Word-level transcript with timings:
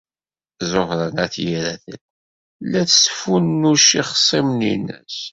Ẓuhṛa 0.71 1.07
n 1.15 1.17
At 1.23 1.35
Yiraten 1.45 1.95
tella 2.03 2.81
tesfunnuc 2.89 3.87
ixṣimen-nnes. 4.01 5.17